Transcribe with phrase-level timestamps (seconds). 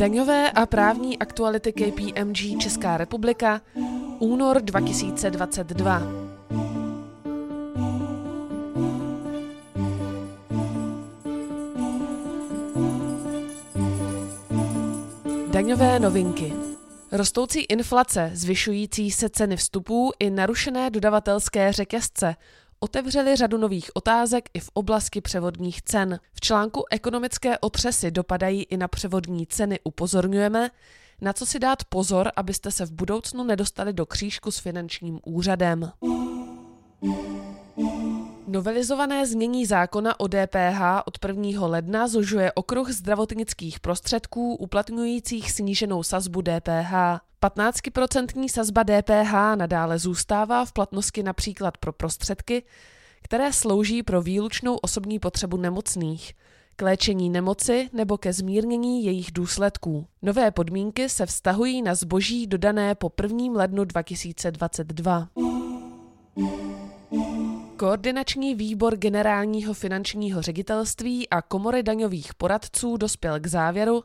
[0.00, 3.60] Daňové a právní aktuality KPMG Česká republika,
[4.18, 6.02] únor 2022.
[15.50, 16.52] Daňové novinky.
[17.12, 22.34] Rostoucí inflace, zvyšující se ceny vstupů i narušené dodavatelské řetězce
[22.80, 26.20] otevřeli řadu nových otázek i v oblasti převodních cen.
[26.32, 30.70] V článku Ekonomické otřesy dopadají i na převodní ceny upozorňujeme,
[31.20, 35.92] na co si dát pozor, abyste se v budoucnu nedostali do křížku s finančním úřadem.
[38.46, 41.66] Novelizované změní zákona o DPH od 1.
[41.66, 46.92] ledna zužuje okruh zdravotnických prostředků uplatňujících sníženou sazbu DPH.
[47.42, 52.62] 15% sazba DPH nadále zůstává v platnosti například pro prostředky,
[53.22, 56.34] které slouží pro výlučnou osobní potřebu nemocných,
[56.76, 60.06] k léčení nemoci nebo ke zmírnění jejich důsledků.
[60.22, 63.44] Nové podmínky se vztahují na zboží dodané po 1.
[63.52, 65.28] lednu 2022.
[67.76, 74.02] Koordinační výbor generálního finančního ředitelství a komory daňových poradců dospěl k závěru,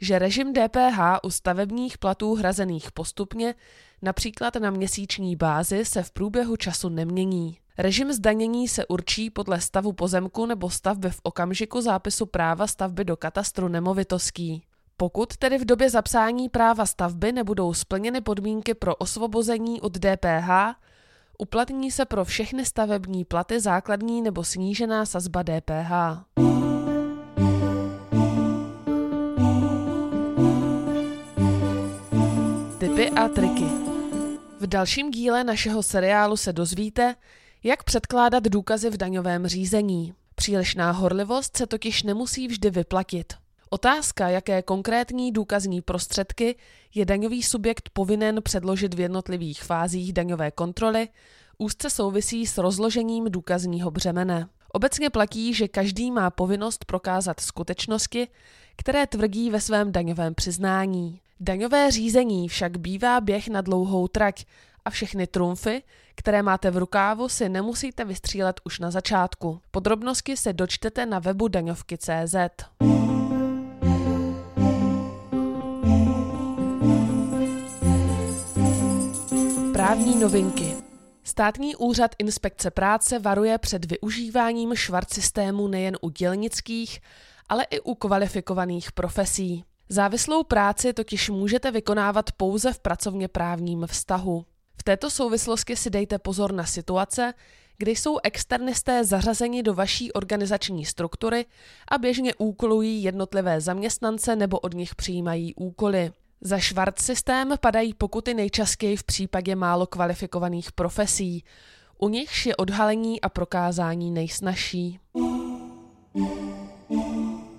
[0.00, 3.54] že režim DPH u stavebních platů hrazených postupně,
[4.02, 7.58] například na měsíční bázi, se v průběhu času nemění.
[7.78, 13.16] Režim zdanění se určí podle stavu pozemku nebo stavby v okamžiku zápisu práva stavby do
[13.16, 14.62] katastru nemovitostí.
[14.96, 20.50] Pokud tedy v době zapsání práva stavby nebudou splněny podmínky pro osvobození od DPH,
[21.38, 25.92] Uplatní se pro všechny stavební platy základní nebo snížená sazba DPH.
[32.78, 33.64] Typy a triky
[34.60, 37.14] V dalším díle našeho seriálu se dozvíte,
[37.64, 40.14] jak předkládat důkazy v daňovém řízení.
[40.34, 43.32] Přílišná horlivost se totiž nemusí vždy vyplatit.
[43.70, 46.56] Otázka, jaké konkrétní důkazní prostředky
[46.94, 51.08] je daňový subjekt povinen předložit v jednotlivých fázích daňové kontroly,
[51.58, 54.48] úzce souvisí s rozložením důkazního břemene.
[54.72, 58.28] Obecně platí, že každý má povinnost prokázat skutečnosti,
[58.76, 61.20] které tvrdí ve svém daňovém přiznání.
[61.40, 64.44] Daňové řízení však bývá běh na dlouhou trať
[64.84, 65.82] a všechny trumfy,
[66.14, 69.60] které máte v rukávu, si nemusíte vystřílet už na začátku.
[69.70, 72.36] Podrobnosti se dočtete na webu daňovky.cz.
[79.96, 80.76] Právní novinky.
[81.24, 87.00] Státní úřad inspekce práce varuje před využíváním švart systému nejen u dělnických,
[87.48, 89.64] ale i u kvalifikovaných profesí.
[89.88, 94.44] Závislou práci totiž můžete vykonávat pouze v pracovně právním vztahu.
[94.78, 97.34] V této souvislosti si dejte pozor na situace,
[97.78, 101.46] kdy jsou externisté zařazeni do vaší organizační struktury
[101.88, 106.12] a běžně úkolují jednotlivé zaměstnance nebo od nich přijímají úkoly.
[106.40, 111.44] Za švart systém padají pokuty nejčastěji v případě málo kvalifikovaných profesí.
[111.98, 115.00] U nichž je odhalení a prokázání nejsnažší.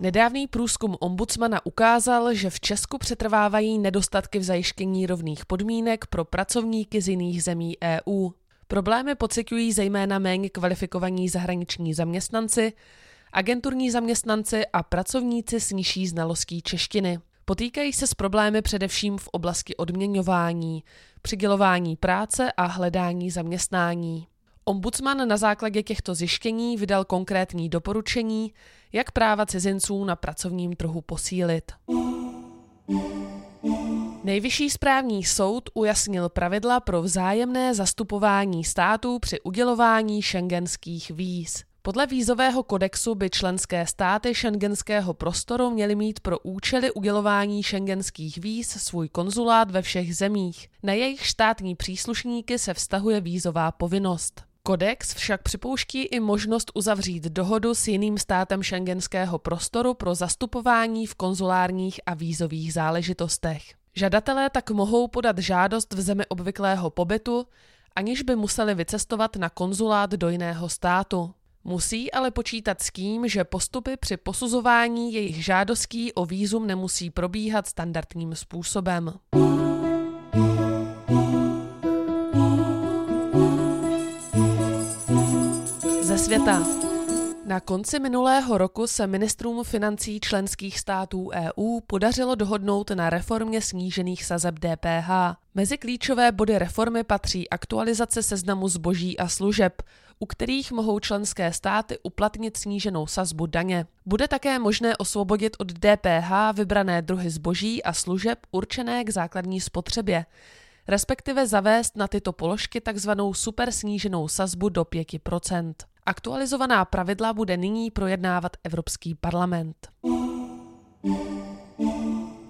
[0.00, 7.00] Nedávný průzkum ombudsmana ukázal, že v Česku přetrvávají nedostatky v zajištění rovných podmínek pro pracovníky
[7.00, 8.30] z jiných zemí EU.
[8.68, 12.72] Problémy pociťují zejména méně kvalifikovaní zahraniční zaměstnanci,
[13.32, 17.18] agenturní zaměstnanci a pracovníci s nižší znalostí češtiny.
[17.48, 20.84] Potýkají se s problémy především v oblasti odměňování,
[21.22, 24.26] přidělování práce a hledání zaměstnání.
[24.64, 28.52] Ombudsman na základě těchto zjištění vydal konkrétní doporučení,
[28.92, 31.72] jak práva cizinců na pracovním trhu posílit.
[34.24, 41.64] Nejvyšší správní soud ujasnil pravidla pro vzájemné zastupování států při udělování šengenských víz.
[41.86, 48.68] Podle vízového kodexu by členské státy šengenského prostoru měly mít pro účely udělování šengenských víz
[48.70, 50.68] svůj konzulát ve všech zemích.
[50.82, 54.44] Na jejich státní příslušníky se vztahuje vízová povinnost.
[54.62, 61.14] Kodex však připouští i možnost uzavřít dohodu s jiným státem šengenského prostoru pro zastupování v
[61.14, 63.62] konzulárních a vízových záležitostech.
[63.96, 67.46] Žadatelé tak mohou podat žádost v zemi obvyklého pobytu,
[67.96, 71.34] aniž by museli vycestovat na konzulát do jiného státu.
[71.68, 77.66] Musí ale počítat s tím, že postupy při posuzování jejich žádostí o výzum nemusí probíhat
[77.66, 79.12] standardním způsobem.
[86.02, 86.85] Ze světa.
[87.48, 94.24] Na konci minulého roku se ministrům financí členských států EU podařilo dohodnout na reformě snížených
[94.24, 95.10] sazeb DPH.
[95.54, 99.82] Mezi klíčové body reformy patří aktualizace seznamu zboží a služeb,
[100.18, 103.86] u kterých mohou členské státy uplatnit sníženou sazbu daně.
[104.06, 110.26] Bude také možné osvobodit od DPH vybrané druhy zboží a služeb určené k základní spotřebě,
[110.88, 115.06] respektive zavést na tyto položky takzvanou super sníženou sazbu do 5
[116.06, 119.88] Aktualizovaná pravidla bude nyní projednávat Evropský parlament.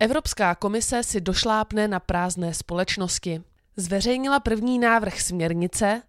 [0.00, 3.42] Evropská komise si došlápne na prázdné společnosti.
[3.76, 6.02] Zveřejnila první návrh směrnice,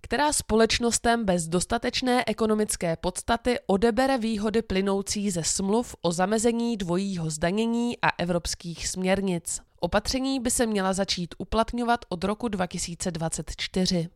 [0.00, 7.96] která společnostem bez dostatečné ekonomické podstaty odebere výhody plynoucí ze smluv o zamezení dvojího zdanění
[8.02, 9.60] a evropských směrnic.
[9.80, 14.08] Opatření by se měla začít uplatňovat od roku 2024.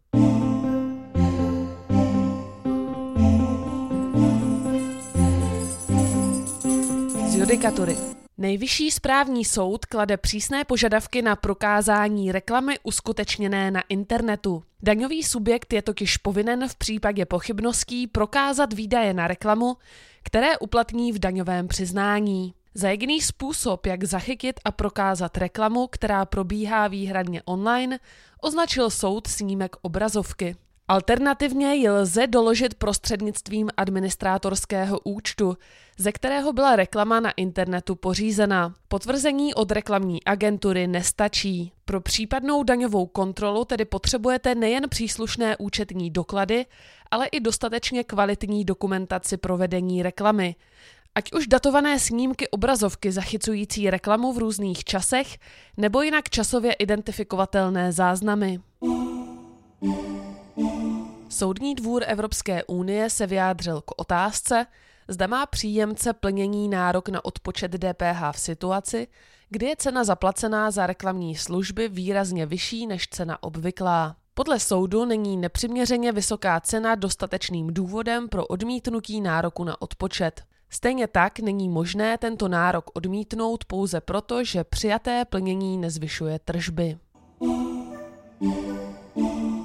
[7.41, 7.97] judikatury.
[8.39, 14.63] Nejvyšší správní soud klade přísné požadavky na prokázání reklamy uskutečněné na internetu.
[14.83, 19.77] Daňový subjekt je totiž povinen v případě pochybností prokázat výdaje na reklamu,
[20.23, 22.55] které uplatní v daňovém přiznání.
[22.75, 27.99] Za jediný způsob, jak zachytit a prokázat reklamu, která probíhá výhradně online,
[28.41, 30.57] označil soud snímek obrazovky.
[30.91, 35.57] Alternativně ji lze doložit prostřednictvím administrátorského účtu,
[35.99, 38.75] ze kterého byla reklama na internetu pořízena.
[38.89, 41.73] Potvrzení od reklamní agentury nestačí.
[41.85, 46.67] Pro případnou daňovou kontrolu tedy potřebujete nejen příslušné účetní doklady,
[47.11, 50.57] ale i dostatečně kvalitní dokumentaci provedení reklamy.
[51.15, 55.39] Ať už datované snímky obrazovky zachycující reklamu v různých časech,
[55.77, 58.61] nebo jinak časově identifikovatelné záznamy.
[61.41, 64.67] Soudní dvůr Evropské unie se vyjádřil k otázce,
[65.09, 69.09] zda má příjemce plnění nárok na odpočet DPH v situaci,
[69.49, 74.17] kdy je cena zaplacená za reklamní služby výrazně vyšší než cena obvyklá.
[74.35, 80.43] Podle soudu není nepřiměřeně vysoká cena dostatečným důvodem pro odmítnutí nároku na odpočet.
[80.71, 86.99] Stejně tak není možné tento nárok odmítnout pouze proto, že přijaté plnění nezvyšuje tržby.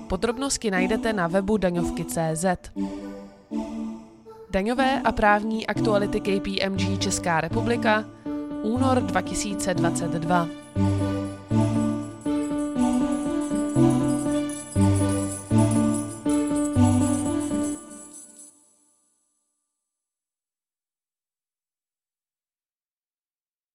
[0.07, 2.45] Podrobnosti najdete na webu daňovky.cz.
[4.51, 8.05] Daňové a právní aktuality KPMG Česká republika,
[8.63, 10.47] únor 2022.